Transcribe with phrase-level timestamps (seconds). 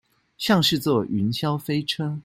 [0.39, 2.19] 像是坐雲霄飛車